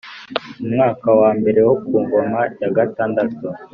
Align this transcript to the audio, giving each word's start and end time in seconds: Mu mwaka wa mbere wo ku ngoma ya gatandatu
Mu 0.59 0.67
mwaka 0.73 1.07
wa 1.19 1.29
mbere 1.39 1.59
wo 1.67 1.75
ku 1.85 1.93
ngoma 2.03 2.39
ya 2.61 2.69
gatandatu 2.77 3.45